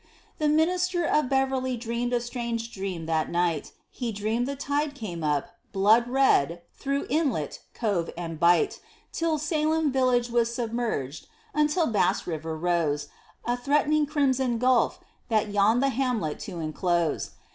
The 0.39 0.49
minister 0.49 1.05
of 1.05 1.29
Beverly 1.29 1.77
dreamed 1.77 2.11
a 2.11 2.19
strange 2.19 2.71
dream 2.73 3.05
that 3.05 3.29
night: 3.29 3.71
He 3.91 4.11
dreamed 4.11 4.47
the 4.47 4.55
tide 4.55 4.95
came 4.95 5.23
up, 5.23 5.49
blood 5.71 6.07
red, 6.07 6.63
through 6.73 7.05
inlet, 7.07 7.59
cove, 7.75 8.09
and 8.17 8.39
bight, 8.39 8.79
Till 9.11 9.37
Salem 9.37 9.91
village 9.91 10.31
was 10.31 10.51
submerged; 10.51 11.27
until 11.53 11.85
Bass 11.85 12.25
River 12.25 12.57
rose, 12.57 13.09
A 13.45 13.55
threatening 13.55 14.07
crimson 14.07 14.57
gulf, 14.57 14.99
that 15.29 15.49
yawned 15.49 15.83
the 15.83 15.89
hamlet 15.89 16.39
to 16.39 16.59
inclose. 16.59 17.33